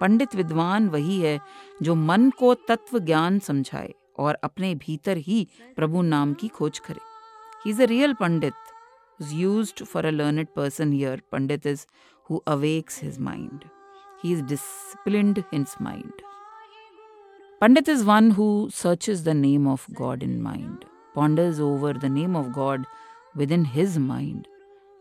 पंडित 0.00 0.34
विद्वान 0.34 0.88
वही 0.88 1.20
है, 1.20 1.40
जो 1.82 1.94
मन 1.94 2.30
को 2.30 2.54
तत्व 2.54 2.98
ज्ञान 2.98 3.38
समझाए। 3.38 3.94
और 4.18 4.38
अपने 4.44 4.74
भीतर 4.74 5.16
ही 5.16 5.46
प्रभु 5.76 6.02
नाम 6.02 6.34
की 6.34 6.48
खोज 6.48 6.78
करे। 6.78 7.00
He 7.64 7.70
is 7.70 7.82
a 7.82 7.86
real 7.86 8.14
pandit 8.14 8.52
is 9.20 9.34
used 9.34 9.72
for 9.84 10.06
a 10.06 10.10
learned 10.10 10.46
person 10.56 10.92
here 10.92 11.22
pandit 11.32 11.66
is 11.66 11.86
who 12.30 12.36
awakes 12.48 13.02
his 13.02 13.18
mind 13.20 13.64
he 14.24 14.32
is 14.32 14.42
disciplined 14.44 15.38
his 15.52 15.74
mind 15.82 16.22
pandit 17.60 17.88
is 17.88 18.04
one 18.04 18.30
who 18.30 18.68
search 18.74 19.08
is 19.08 19.24
the 19.24 19.34
name 19.36 19.68
of 19.68 19.90
God 19.92 20.22
in 20.22 20.40
mind 20.42 20.84
ponders 21.14 21.60
over 21.60 21.98
the 21.98 22.04
name 22.04 22.36
of 22.36 22.48
God 22.52 22.86
within 23.52 23.64
his 23.66 23.98
mind 23.98 24.46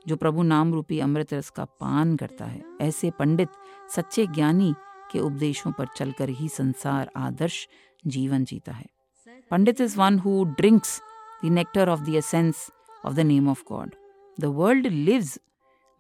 जो 0.06 0.16
प्रभु 0.16 0.44
नाम 0.44 0.74
रूपी 0.74 1.00
अमृत 1.00 1.34
रस 1.34 1.50
का 1.50 1.64
पान 1.80 2.16
करता 2.18 2.46
है। 2.46 2.64
ऐसे 2.82 3.10
पंडित 3.20 3.50
सच्चे 3.96 4.26
ज्ञानी 4.28 4.74
के 5.12 5.20
उपदेशों 5.20 5.72
पर 5.72 5.88
चलकर 5.96 6.30
ही 6.30 6.48
संसार 6.50 7.12
आदर्श 7.18 7.68
जीवन 8.08 8.46
जीता 8.46 8.72
है। 8.72 8.86
Pandit 9.51 9.81
is 9.81 9.97
one 9.99 10.19
who 10.19 10.43
drinks 10.59 11.01
the 11.45 11.53
nectar 11.53 11.89
of 11.89 12.01
the 12.01 12.15
essence 12.17 12.69
of 13.05 13.15
the 13.15 13.25
name 13.25 13.49
of 13.49 13.65
God. 13.65 13.95
The 14.39 14.51
world 14.51 14.91
lives 14.93 15.39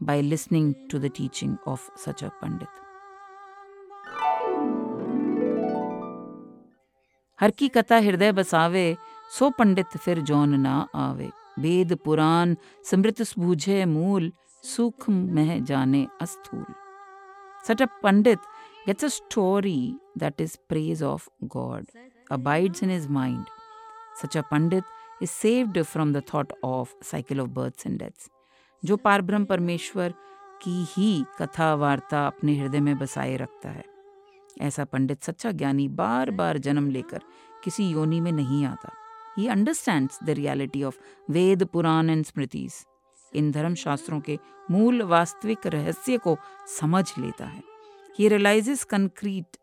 by 0.01 0.21
listening 0.21 0.75
to 0.89 0.99
the 0.99 1.09
teaching 1.09 1.59
of 1.67 1.89
such 1.97 2.23
a 2.23 2.33
Pandit. 2.41 2.83
हर 7.39 7.51
की 7.59 7.69
कथा 7.69 7.97
हृदय 8.05 8.33
बसावे 8.33 8.87
सो 9.39 9.51
पंडित 9.59 9.97
फिर 10.05 10.21
जौन 10.29 10.59
ना 10.61 10.75
आवे 10.95 11.29
वेद 11.63 11.93
पुराण 12.05 12.55
समृत 12.91 13.23
बूझे 13.39 13.85
मूल 13.85 14.33
सूक्ष्म 14.65 15.15
मह 15.35 15.59
जाने 15.71 16.07
अस्थूल 16.21 16.65
Such 17.65 17.81
a 17.81 17.89
pandit 18.03 18.39
gets 18.87 19.03
a 19.03 19.11
story 19.11 19.97
that 20.15 20.41
is 20.41 20.53
praise 20.73 21.03
of 21.03 21.29
God, 21.49 21.87
abides 22.32 22.82
in 22.82 22.90
his 22.90 23.08
mind. 23.10 23.46
Such 24.16 24.36
a 24.36 24.44
pandit 24.44 24.84
is 25.22 25.32
saved 25.32 25.78
from 25.86 26.14
the 26.14 26.22
thought 26.22 26.52
of 26.64 26.96
cycle 27.02 27.40
of 27.40 27.54
births 27.54 27.86
and 27.86 28.00
deaths. 28.00 28.30
जो 28.84 28.96
पारब्रह्म 28.98 29.46
परमेश्वर 29.46 30.14
की 30.62 30.86
ही 30.90 31.26
कथा 31.40 31.74
वार्ता 31.76 32.26
अपने 32.28 32.58
हृदय 32.60 32.80
में 32.80 32.98
बसाए 32.98 33.36
रखता 33.38 33.70
है 33.70 33.84
ऐसा 34.62 34.86
पंडित 34.86 35.24
सच्चा 35.24 35.52
ज्ञानी 35.52 35.88
बार 35.88 36.32
बार 36.32 36.58
जन्म 36.58 36.90
लेकर 36.90 37.22
किसी 37.64 37.90
योनि 37.90 38.20
में 38.20 38.32
नहीं 38.32 38.66
आता 38.66 38.92
he 39.38 39.48
understands 39.48 40.20
the 40.24 40.30
reality 40.30 40.84
of 40.84 40.98
Veda, 41.30 41.64
Purana 41.64 42.10
and 42.10 42.26
smritis 42.26 42.74
इन 43.34 43.52
धर्म 43.52 43.76
शास्त्रों 43.76 44.20
के 44.20 44.40
मूल 44.72 45.02
वास्तविक 45.02 45.68
रहस्य 45.68 46.18
को 46.18 46.38
समझ 46.80 47.06
लेता 47.20 47.46
है 47.46 47.64
he 48.20 48.28
realizes 48.28 48.84
concrete 48.84 49.58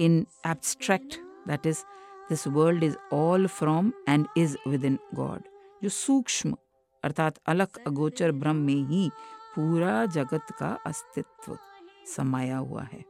in 0.00 0.26
abstract 0.46 1.18
that 1.48 1.66
is 1.66 1.82
this 2.28 2.46
world 2.48 2.84
is 2.84 2.96
all 3.12 3.46
from 3.46 3.92
and 4.08 4.26
is 4.36 4.56
within 4.84 4.98
God 5.14 5.42
जो 5.82 5.88
सूक्ष्म, 5.88 6.56
अर्थात 7.04 7.38
अलग 7.46 7.78
अगोचर 7.86 8.32
ब्रह्म 8.32 8.56
में 8.56 8.74
ही 8.74 9.10
पूरा 9.56 10.04
जगत 10.06 10.46
का 10.58 10.68
अस्तित्व 10.86 11.58
समाया 12.06 12.58
हुआ 12.58 12.82
है। 12.82 13.04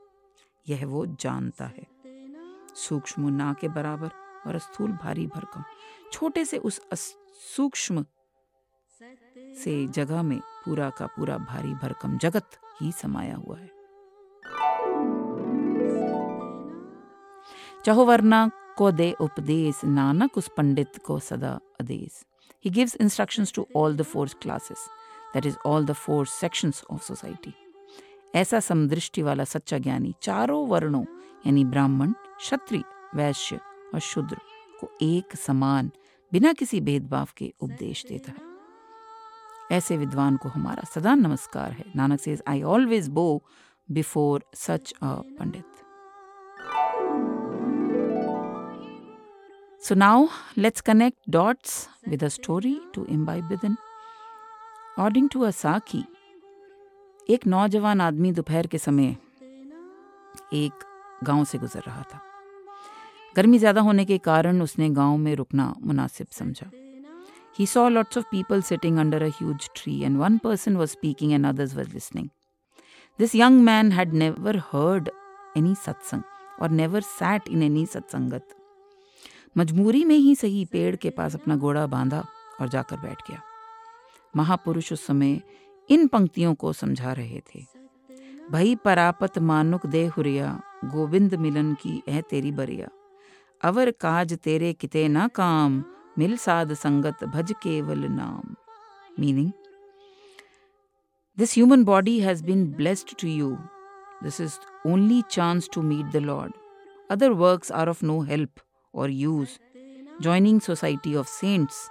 यह 0.68 0.86
वो 0.86 1.06
जानता 1.06 1.64
है। 1.66 1.86
सूक्ष्म 2.74 3.28
ना 3.28 3.52
के 3.60 3.68
बराबर 3.68 4.10
और 4.46 4.58
स्थूल 4.58 4.92
भारी 4.92 5.26
भरकम। 5.26 5.64
छोटे 6.12 6.44
से 6.44 6.58
उस 6.58 6.80
सूक्ष्म 7.56 8.04
से 9.64 9.86
जगह 9.86 10.22
में 10.22 10.38
पूरा 10.64 10.90
का 10.90 11.06
पूरा 11.06 11.38
भारी 11.38 11.74
भरकम 11.74 12.18
जगत 12.18 12.58
ही 12.80 12.92
समाया 12.92 13.36
हुआ 13.36 13.56
है। 13.58 13.81
चाहो 17.86 18.04
वरना 18.04 18.50
को 18.78 18.90
दे 18.92 19.10
उपदेश 19.20 19.80
नानक 19.84 20.36
उस 20.38 20.48
पंडित 20.56 20.98
को 21.06 21.18
सदा 21.20 21.50
आदेश 21.80 22.22
he 22.64 22.70
gives 22.70 22.96
instructions 23.00 23.52
to 23.52 23.66
all 23.76 23.96
the 23.96 24.02
four 24.04 24.28
classes 24.42 24.86
that 25.34 25.46
is 25.46 25.56
all 25.66 25.86
the 25.86 25.92
four 25.94 26.26
sections 26.28 26.82
of 26.90 27.02
society 27.04 27.54
ऐसा 28.34 28.60
समदृष्टि 28.60 29.22
वाला 29.22 29.44
सच्चा 29.46 29.78
ज्ञानी 29.78 30.14
चारों 30.22 30.66
वर्णों 30.68 31.04
यानी 31.46 31.64
ब्राह्मण 31.64 32.12
क्षत्रिय 32.38 32.84
वैश्य 33.14 33.60
और 33.94 34.00
शूद्र 34.02 34.36
को 34.80 34.90
एक 35.02 35.36
समान 35.38 35.90
बिना 36.32 36.52
किसी 36.52 36.80
भेदभाव 36.82 37.28
के 37.36 37.52
उपदेश 37.60 38.06
देता 38.08 38.32
है 38.32 38.50
ऐसे 39.76 39.96
विद्वान 39.96 40.36
को 40.36 40.48
हमारा 40.48 40.88
सदा 40.94 41.14
नमस्कार 41.16 41.72
है 41.72 41.84
Nanak 41.96 42.20
says 42.20 42.38
I 42.48 42.62
always 42.70 43.08
bow 43.18 43.26
before 43.88 44.44
such 44.56 44.92
a 44.92 45.14
pandit 45.38 45.81
So 49.84 49.96
now 49.96 50.30
let's 50.56 50.80
connect 50.80 51.28
dots 51.28 51.88
with 52.06 52.22
a 52.22 52.30
story 52.30 52.78
to 52.92 53.04
imbibe 53.06 53.50
within. 53.50 53.76
According 54.92 55.28
to 55.30 55.40
Asaki, 55.48 56.04
एक 57.30 57.46
नौजवान 57.46 58.00
आदमी 58.00 58.30
दोपहर 58.32 58.66
के 58.66 58.78
समय 58.78 59.16
एक 60.52 60.84
गाँव 61.24 61.44
से 61.44 61.58
गुजर 61.58 61.82
रहा 61.86 62.02
था 62.12 62.20
गर्मी 63.36 63.58
ज़्यादा 63.58 63.80
होने 63.88 64.04
के 64.04 64.18
कारण 64.28 64.62
उसने 64.62 64.88
गाँव 65.00 65.16
में 65.24 65.34
रुकना 65.42 65.72
मुनासिब 65.82 66.26
समझा 66.38 66.70
He 67.58 67.66
saw 67.66 67.88
lots 67.88 68.16
of 68.16 68.30
people 68.30 68.62
sitting 68.62 68.98
under 68.98 69.18
a 69.24 69.28
huge 69.28 69.68
tree, 69.74 70.04
and 70.04 70.18
one 70.18 70.38
person 70.38 70.78
was 70.78 70.92
speaking 70.92 71.34
and 71.34 71.44
others 71.44 71.74
were 71.74 71.84
listening. 71.84 72.30
This 73.18 73.34
young 73.34 73.62
man 73.64 73.90
had 73.90 74.14
never 74.14 74.58
heard 74.58 75.10
any 75.56 75.74
satsang 75.74 76.24
or 76.58 76.68
never 76.68 77.02
sat 77.02 77.48
in 77.48 77.62
any 77.62 77.84
satsangat. 77.84 78.61
मजबूरी 79.56 80.04
में 80.04 80.16
ही 80.16 80.34
सही 80.34 80.64
पेड़ 80.64 80.96
के 80.96 81.10
पास 81.10 81.34
अपना 81.34 81.56
घोड़ा 81.56 81.86
बांधा 81.86 82.24
और 82.60 82.68
जाकर 82.68 82.96
बैठ 82.96 83.22
गया। 83.30 83.40
महापुरुष 84.36 84.92
उस 84.92 85.06
समय 85.06 85.40
इन 85.88 86.06
पंक्तियों 86.06 86.54
को 86.54 86.72
समझा 86.72 87.12
रहे 87.12 87.40
थे। 87.40 87.64
भई 88.50 88.74
परापत 88.74 89.38
मानुक 89.38 89.86
दे 89.86 90.04
हुरिया, 90.06 90.60
गोविंद 90.84 91.34
मिलन 91.34 91.74
की 91.74 92.02
है 92.08 92.22
तेरी 92.22 92.52
बरिया। 92.52 92.88
अवर 93.60 93.90
काज 93.90 94.32
तेरे 94.34 94.72
किते 94.72 95.06
ना 95.08 95.28
काम, 95.28 95.82
मिल 96.18 96.36
साध 96.36 96.72
संगत 96.74 97.24
भज 97.24 97.52
केवल 97.62 97.98
नाम। 97.98 98.54
Meaning 99.20 99.50
this 101.38 101.54
human 101.54 101.84
body 101.84 102.18
has 102.20 102.44
been 102.44 102.66
blessed 102.72 103.16
to 103.20 103.28
you 103.28 103.50
this 104.22 104.40
is 104.40 104.58
only 104.86 105.22
chance 105.30 105.68
to 105.74 105.82
meet 105.82 106.06
the 106.06 106.16
lord 106.16 106.52
other 107.10 107.30
works 107.30 107.72
are 107.72 107.88
of 107.88 108.04
no 108.04 108.20
help 108.22 108.60
or 108.94 109.08
use. 109.08 109.58
Joining 110.20 110.60
society 110.60 111.14
of 111.14 111.28
saints, 111.28 111.88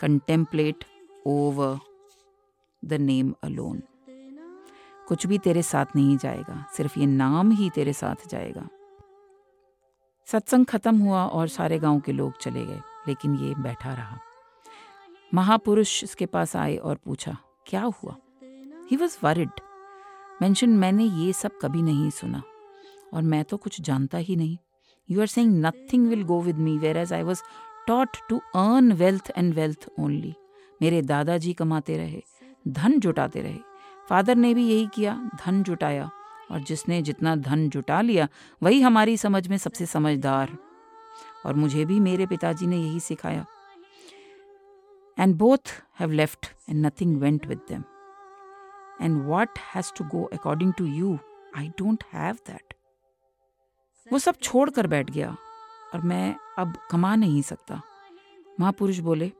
contemplate 0.00 0.84
over 1.26 1.78
the 2.82 2.98
name 3.00 3.34
alone. 3.42 3.82
कुछ 5.08 5.26
भी 5.26 5.38
तेरे 5.38 5.62
साथ 5.62 5.86
नहीं 5.96 6.16
जाएगा 6.18 6.64
सिर्फ़ 6.76 6.98
ये 7.00 7.06
नाम 7.06 7.50
ही 7.50 7.68
तेरे 7.70 7.92
साथ 7.92 8.28
जाएगा 8.28 8.68
सत्संग 10.28 10.66
खत्म 10.66 10.98
हुआ 10.98 11.24
और 11.26 11.48
सारे 11.48 11.78
गाँव 11.78 12.00
के 12.00 12.12
लोग 12.12 12.38
चले 12.40 12.64
गए 12.66 12.80
लेकिन 13.08 13.34
ये 13.36 13.54
बैठा 13.62 13.94
रहा 13.94 14.18
महापुरुष 15.32 16.02
इसके 16.04 16.26
पास 16.26 16.56
आए 16.56 16.76
और 16.76 16.96
पूछा 17.04 17.36
क्या 17.66 17.82
हुआ 18.02 18.16
ही 18.90 18.96
वॉज़ 18.96 19.16
वरिड 19.22 19.60
मैंशन 20.42 20.70
मैंने 20.76 21.04
ये 21.04 21.32
सब 21.32 21.58
कभी 21.62 21.82
नहीं 21.82 22.10
सुना 22.10 22.42
और 23.14 23.22
मैं 23.22 23.44
तो 23.44 23.56
कुछ 23.56 23.80
जानता 23.80 24.18
ही 24.18 24.36
नहीं 24.36 24.56
You 25.08 25.20
are 25.20 25.30
saying 25.36 25.52
nothing 25.60 26.08
will 26.10 26.24
go 26.24 26.38
with 26.46 26.58
me, 26.58 26.78
whereas 26.78 27.12
I 27.12 27.22
was 27.22 27.42
taught 27.88 28.18
to 28.30 28.40
earn 28.56 28.96
wealth 28.98 29.30
and 29.38 29.54
wealth 29.54 29.88
only. 30.00 30.32
मेरे 30.82 31.02
दादाजी 31.02 31.52
कमाते 31.52 31.96
रहे 31.96 32.22
धन 32.68 32.98
जुटाते 33.00 33.40
रहे। 33.40 33.58
फादर 34.08 34.36
ने 34.36 34.54
भी 34.54 34.68
यही 34.68 34.86
किया 34.94 35.30
धन 35.46 35.62
जुटाया। 35.62 36.10
और 36.50 36.60
जिसने 36.60 37.02
जितना 37.02 37.36
धन 37.36 37.68
जुटा 37.68 38.00
लिया 38.00 38.28
वही 38.62 38.80
हमारी 38.80 39.16
समझ 39.16 39.48
में 39.48 39.56
सबसे 39.56 39.86
समझदार। 39.86 40.56
और 41.46 41.54
मुझे 41.54 41.84
भी 41.84 42.00
मेरे 42.00 42.26
पिताजी 42.26 42.66
ने 42.66 42.76
यही 42.76 43.00
सिखाया। 43.00 43.46
And 45.18 45.34
both 45.36 45.72
have 46.00 46.10
left 46.10 46.46
and 46.70 46.86
nothing 46.86 47.16
went 47.20 47.46
with 47.46 47.60
them 47.68 47.84
and 49.02 49.22
what 49.26 49.58
has 49.74 49.92
to 49.98 50.04
go 50.04 50.24
according 50.32 50.72
to 50.72 50.86
you 50.86 51.18
I 51.58 51.68
don't 51.68 52.04
have 52.12 52.34
that 52.46 52.74
वो 54.12 54.18
सब 54.18 54.36
छोड़ 54.42 54.68
कर 54.70 54.86
बैठ 54.86 55.10
गया 55.10 55.36
और 55.94 56.00
मैं 56.00 56.34
अब 56.58 56.74
कमा 56.90 57.14
नहीं 57.16 57.42
सकता। 57.42 57.80
महापुरुष 58.60 58.98
बोले, 58.98 59.30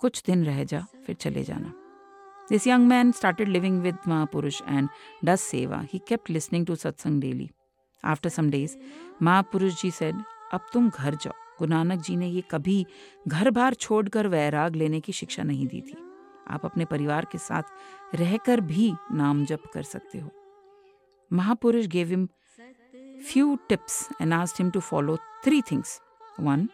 कुछ 0.00 0.22
दिन 0.26 0.44
रह 0.44 0.62
जा, 0.64 0.84
फिर 1.06 1.16
चले 1.16 1.42
जाना। 1.44 1.72
This 2.48 2.66
young 2.66 2.86
man 2.88 3.12
started 3.12 3.48
living 3.48 3.80
with 3.82 3.96
Mahapurush 4.08 4.60
and 4.68 4.88
does 5.24 5.40
seva 5.40 5.80
he 5.92 6.00
kept 6.08 6.30
listening 6.30 6.66
to 6.66 6.74
satsang 6.74 7.20
daily 7.20 7.50
after 8.04 8.28
some 8.28 8.50
days 8.50 8.76
Mahapurush 9.22 9.82
ji 9.82 9.90
said 9.90 10.22
अब 10.52 10.66
तुम 10.72 10.90
घर 10.90 11.14
जाओ। 11.14 11.32
गुरु 11.58 11.70
नानक 11.70 12.00
जी 12.00 12.16
ने 12.16 12.28
ये 12.28 12.40
कभी 12.50 12.86
घर 13.28 13.50
बार 13.50 13.74
छोड़कर 13.74 14.26
वैराग 14.26 14.76
लेने 14.76 15.00
की 15.00 15.12
शिक्षा 15.12 15.42
नहीं 15.42 15.66
दी 15.66 15.80
थी। 15.80 15.96
आप 16.48 16.64
अपने 16.64 16.84
परिवार 16.84 17.26
के 17.32 17.38
साथ 17.38 18.14
रहकर 18.14 18.60
भी 18.60 18.92
नाम 19.12 19.44
जप 19.44 19.62
कर 19.74 19.82
सकते 19.82 20.18
हो। 20.18 20.30
Mahapurush 21.32 21.86
gave 21.86 22.08
him 22.08 22.28
few 23.20 23.58
tips 23.68 24.08
and 24.20 24.34
asked 24.34 24.58
him 24.58 24.70
to 24.72 24.80
follow 24.80 25.18
three 25.42 25.62
things. 25.62 26.00
One, 26.38 26.68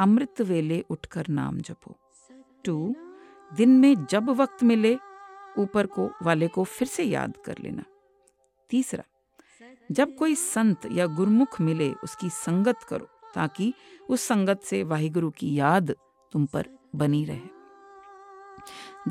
अमृत 0.00 0.40
वेले 0.40 0.80
उठकर 0.90 1.28
नाम 1.30 1.58
जपो 1.60 1.96
टू 2.64 2.94
दिन 3.50 3.70
में 3.80 4.04
जब 4.10 4.30
वक्त 4.40 4.62
मिले 4.64 4.96
ऊपर 5.58 5.86
को 5.86 6.10
वाले 6.22 6.48
को 6.48 6.64
फिर 6.66 6.88
से 6.88 7.04
याद 7.04 7.36
कर 7.44 7.58
लेना 7.62 7.84
तीसरा 8.70 9.04
जब 9.90 10.14
कोई 10.16 10.34
संत 10.34 10.88
या 10.92 11.06
गुरमुख 11.16 11.60
मिले 11.60 11.90
उसकी 12.04 12.30
संगत 12.30 12.82
करो 12.88 13.08
ताकि 13.34 13.72
उस 14.08 14.26
संगत 14.28 14.62
से 14.64 14.82
वाहिगुरु 14.82 15.30
की 15.38 15.54
याद 15.58 15.94
तुम 16.32 16.46
पर 16.46 16.68
बनी 16.96 17.24
रहे 17.24 17.48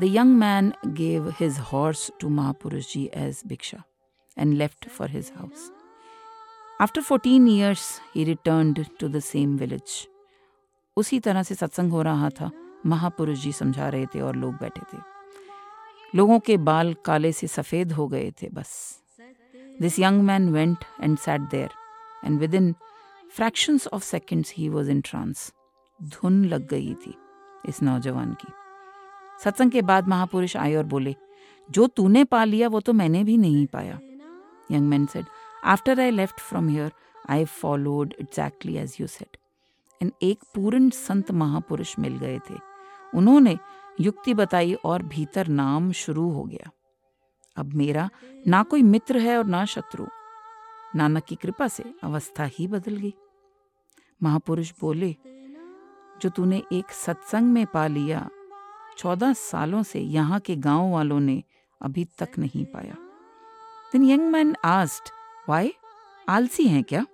the 0.00 0.10
young 0.16 0.36
man 0.38 0.72
gave 0.96 1.28
his 1.40 1.58
horse 1.72 2.10
to 2.20 2.28
Mahapurush 2.40 2.92
ji 2.92 3.08
as 3.14 3.42
bhiksha 3.46 3.82
and 4.36 4.54
left 4.54 4.88
for 4.88 5.10
his 5.10 5.32
house 5.36 5.70
after 6.80 7.02
fourteen 7.02 7.46
years 7.48 7.82
he 8.14 8.22
return 8.24 8.72
to 9.00 9.08
the 9.08 9.18
same 9.18 9.56
village 9.56 10.06
उसी 10.96 11.18
तरह 11.20 11.42
से 11.42 11.54
सत्संग 11.54 11.92
हो 11.92 12.02
रहा 12.02 12.30
था। 12.30 12.50
महापुरुष 12.86 13.38
जी 13.38 13.52
समझा 13.52 13.88
रहे 13.88 14.06
थे 14.06 14.20
और 14.20 14.36
लोग 14.36 14.54
बैठे 14.54 14.80
थे। 14.92 14.98
लोगों 16.14 16.38
के 16.38 16.56
बाल 16.58 16.94
काले 17.04 17.30
से 17.32 17.46
सफ़ेद 17.46 17.92
हो 17.92 18.06
गए 18.08 18.30
थे 18.42 18.48
बस। 18.48 18.72
This 19.80 19.98
young 19.98 20.22
man 20.22 20.48
went 20.48 20.84
and 21.00 21.18
sat 21.18 21.40
there 21.40 21.70
and 22.24 22.40
within 22.54 22.74
fractions 23.32 23.86
of 23.86 24.04
seconds 24.04 24.52
he 24.56 24.68
was 24.68 24.90
in 24.90 25.00
trance 25.00 25.52
धुन 26.00 26.44
लग 26.44 26.66
गई 26.68 26.94
थी 26.96 27.14
इस 27.68 27.82
नौजवान 27.82 28.32
की। 28.32 28.52
सत्संग 29.44 29.70
के 29.70 29.82
बाद 29.82 30.08
महापुरुष 30.08 30.56
आए 30.56 30.74
और 30.74 30.84
बोले, 30.84 31.14
जो 31.68 31.86
तूने 31.86 32.24
पा 32.24 32.44
लिया 32.44 32.68
वो 32.68 32.80
तो 32.80 32.92
मैंने 32.92 33.24
भी 33.24 33.36
नहीं 33.36 33.66
पाया। 33.66 33.98
Young 34.70 34.88
man 34.88 35.06
said 35.06 35.24
after 35.64 36.00
I 36.00 36.10
left 36.10 36.40
from 36.40 36.68
here 36.68 36.92
I 37.30 37.44
followed 37.44 38.14
exactly 38.20 38.76
as 38.76 38.96
you 39.00 39.06
said 39.06 39.36
and 40.02 40.12
एक 40.22 40.42
पूर्ण 40.54 40.90
संत 40.90 41.30
महापुरुष 41.30 41.98
मिल 41.98 42.18
गए 42.18 42.38
थे। 42.50 42.54
उन्होंने 43.14 43.58
युक्ति 44.00 44.34
बताई 44.34 44.74
और 44.74 45.02
भीतर 45.02 45.46
नाम 45.46 45.90
शुरू 45.92 46.28
हो 46.30 46.44
गया। 46.44 46.70
अब 47.56 47.72
मेरा 47.74 48.08
ना 48.46 48.62
कोई 48.62 48.82
मित्र 48.82 49.18
है 49.18 49.38
और 49.38 49.46
ना 49.46 49.64
शत्रु। 49.64 50.06
नानक 50.96 51.24
की 51.24 51.34
कृपा 51.34 51.68
से 51.68 51.84
अवस्था 52.02 52.44
ही 52.44 52.66
बदल 52.66 52.96
गई। 52.96 53.14
महापुरुष 54.22 54.72
बोले, 54.80 55.14
जो 56.22 56.28
तूने 56.28 56.62
एक 56.72 56.90
सत्संग 56.90 57.52
में 57.52 57.66
पा 57.66 57.86
लिया, 57.86 58.28
चौदह 58.98 59.32
सालों 59.32 59.82
से 59.82 60.00
यहाँ 60.00 60.40
के 60.40 60.56
गाँव 60.56 60.92
वालों 60.92 61.20
ने 61.20 61.42
अभी 61.80 62.04
तक 62.18 62.38
नहीं 62.38 62.64
पाया। 62.64 62.96
यंग 63.94 64.30
मैन 64.30 64.56
आस्ट 64.64 65.12
वाई 65.48 65.74
आलसी 66.28 66.68
हैं 66.68 66.84
क्या? 66.84 67.06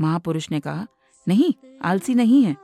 महापुरुष 0.00 0.50
ने 0.50 0.60
कहा, 0.60 0.86
नहीं, 1.28 1.54
आलसी 1.82 2.14
नहीं 2.14 2.44
है। 2.44 2.56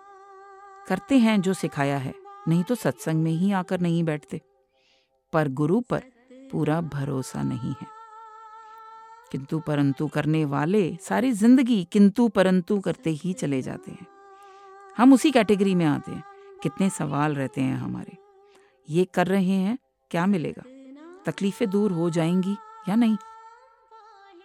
करते 0.88 1.18
हैं 1.18 1.40
जो 1.40 1.54
सिखाया 1.54 1.98
है, 1.98 2.14
नहीं 2.48 2.62
तो 2.62 2.74
सत्संग 2.74 3.22
में 3.22 3.32
ही 3.32 3.52
आकर 3.52 3.80
नहीं 3.80 4.04
बैठते। 4.04 4.40
पर 5.32 5.48
गुरु 5.48 5.80
पर 5.80 6.02
पूरा 6.52 6.80
भरोसा 6.80 7.42
नहीं 7.42 7.70
है। 7.70 7.86
किंतु 9.32 9.58
परंतु 9.58 10.08
करने 10.08 10.44
वाले 10.44 10.96
सारी 11.00 11.32
ज़िंदगी 11.32 11.88
किंतु 11.92 12.28
परंतु 12.28 12.80
करते 12.80 13.10
ही 13.10 13.32
चले 13.32 13.62
जाते 13.62 13.90
हैं। 13.90 14.06
हम 14.96 15.12
उसी 15.12 15.30
कैटेगरी 15.30 15.74
में 15.74 15.86
आते 15.86 16.12
हैं। 16.12 16.24
कितने 16.62 16.90
सवाल 16.90 17.34
रहते 17.34 17.60
हैं 17.60 17.76
हमारे। 17.76 18.18
ये 18.90 19.04
कर 19.04 19.26
रहे 19.26 19.52
हैं, 19.52 19.78
क्या 20.10 20.26
मिलेगा? 20.26 20.62
तकलीफें 21.26 21.70
दूर 21.70 21.92
हो 21.92 22.10
जाएँगी 22.10 22.56
या 22.88 22.94
नहीं? 22.94 23.16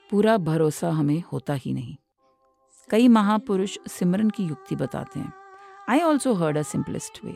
पूरा 0.10 0.38
भरोसा 0.38 0.90
हमें 0.90 1.24
होता 1.32 1.54
ही 1.54 1.74
नहीं। 1.74 1.96
कई 2.90 3.08
महापुरुष 3.08 3.78
सिमरन 3.88 4.30
की 4.30 4.44
युक्ति 4.44 4.76
बताते 4.76 5.20
हैं। 5.20 5.34
I 5.90 6.02
also 6.02 6.34
heard 6.34 6.58
a 6.58 6.62
simplest 6.62 7.20
way 7.26 7.36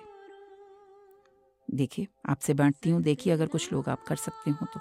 देखिए, 1.70 2.08
आपसे 2.30 2.54
बांटती 2.54 2.90
हूँ, 2.90 3.02
देखिए 3.02 3.34
अगर 3.34 3.48
कुछ 3.48 3.72
लोग 3.74 3.90
आप 3.90 4.04
कर 4.04 4.16
सकते 4.16 4.52
हो 4.52 4.66
तो। 4.66 4.80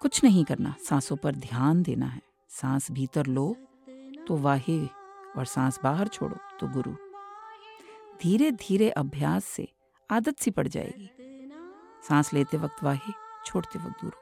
कुछ 0.00 0.22
नहीं 0.24 0.44
करना, 0.44 0.74
सांसों 0.88 1.16
पर 1.16 1.34
ध्यान 1.34 1.82
देना 1.82 2.06
है। 2.06 2.22
सांस 2.50 2.90
भीतर 2.90 3.26
लो 3.26 3.56
तो 4.28 4.36
वाहे, 4.36 4.84
और 5.36 5.44
सांस 5.44 5.80
बाहर 5.84 6.08
छोड़ो 6.08 6.36
तो 6.60 6.68
गुरु। 6.68 6.92
धीरे 8.22 8.50
धीरे 8.52 8.90
अभ्यास 8.90 9.44
से 9.44 9.68
आदत 10.10 10.38
सी 10.38 10.50
पड़ 10.50 10.66
जाएगी। 10.68 11.10
सांस 12.08 12.32
लेते 12.34 12.56
वक्त 12.56 12.84
वाहे, 12.84 13.12
छोड़ते 13.46 13.78
वक्त 13.78 14.02
दूर 14.02 14.12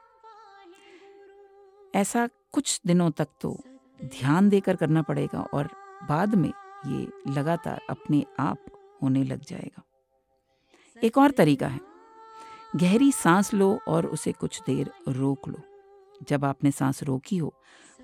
ऐसा 1.94 2.29
कुछ 2.53 2.81
दिनों 2.87 3.11
तक 3.11 3.29
तो 3.40 3.61
ध्यान 4.05 4.48
देकर 4.48 4.77
करना 4.77 5.03
पड़ेगा 5.03 5.40
और 5.40 5.68
बाद 6.09 6.35
में 6.35 6.53
ये 6.87 7.12
लगातार 7.33 7.81
अपने 7.90 8.24
आप 8.38 8.59
होने 9.03 9.24
लग 9.24 9.40
जाएगा। 9.44 9.83
एक 11.05 11.18
और 11.18 11.31
तरीका 11.31 11.68
है। 11.68 11.81
गहरी 12.77 13.12
सांस 13.12 13.55
लो 13.55 13.81
और 13.88 14.07
उसे 14.07 14.33
कुछ 14.33 14.62
देर 14.66 14.90
रोक 15.09 15.48
लो। 15.48 15.59
जब 16.29 16.44
आपने 16.44 16.70
सांस 16.70 17.03
रोकी 17.03 17.37
हो, 17.37 17.55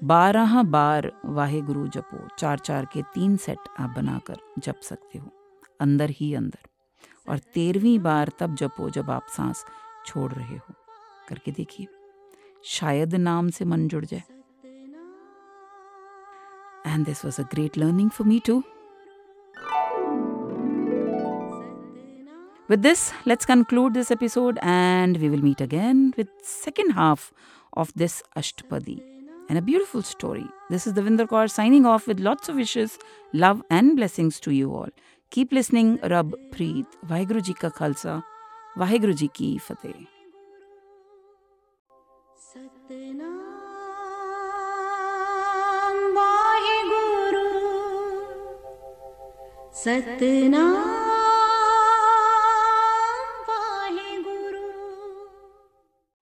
बारह 0.04 0.62
बार 0.62 1.12
वाहे 1.24 1.60
गुरु 1.60 1.88
जपो। 1.88 2.28
चार 2.38 2.58
चार 2.58 2.84
के 2.84 3.02
तीन 3.02 3.36
सेट 3.36 3.58
आप 3.80 3.90
बनाकर 3.90 4.36
जप 4.58 4.80
सकते 4.82 5.18
हो। 5.18 5.30
अंदर 5.80 6.10
ही 6.10 6.34
अंदर। 6.34 6.68
और 7.28 7.38
तेरहवीं 7.38 7.98
बार 7.98 8.32
तब 8.38 8.54
जपो 8.54 8.90
जब 8.90 9.10
आप 9.10 9.26
सांस 9.28 9.64
छोड़ 10.06 10.32
रहे 10.32 10.56
हो। 10.56 10.74
करके 11.28 11.50
देखिए। 11.50 11.86
शायद 12.75 13.15
नाम 13.15 13.49
से 13.57 13.65
मन 13.65 13.87
जुड़ 13.87 14.05
जाए 14.05 14.23
and 16.93 17.05
this 17.05 17.23
was 17.25 17.39
a 17.39 17.43
great 17.53 17.77
learning 17.77 18.09
for 18.09 18.27
me 18.27 18.39
too 18.45 18.61
With 22.71 22.83
this, 22.83 23.11
let's 23.25 23.47
conclude 23.49 23.95
this 23.95 24.11
episode 24.11 24.59
and 24.61 25.17
we 25.21 25.29
will 25.29 25.41
meet 25.45 25.61
again 25.65 26.13
with 26.15 26.27
second 26.49 26.91
half 26.91 27.23
of 27.83 27.91
this 28.01 28.21
Ashtapadi 28.41 28.97
and 29.49 29.57
a 29.57 29.61
beautiful 29.63 30.03
story. 30.03 30.45
This 30.69 30.85
is 30.85 30.93
Devinder 30.93 31.27
Kaur 31.31 31.49
signing 31.49 31.87
off 31.87 32.05
with 32.05 32.19
lots 32.19 32.47
of 32.47 32.57
wishes, 32.57 32.99
love 33.33 33.63
and 33.71 33.95
blessings 33.95 34.39
to 34.41 34.51
you 34.51 34.71
all. 34.71 34.93
Keep 35.31 35.51
listening, 35.51 35.97
Rab 36.03 36.37
Preet. 36.51 36.85
Vaheguru 37.07 37.43
Ji 37.43 37.55
ka 37.55 37.69
Khalsa, 37.69 38.21
Vaheguru 38.77 39.15
Ji 39.15 39.29
ki 39.29 39.57
Fateh. 39.57 40.07
Satnam 49.83 50.92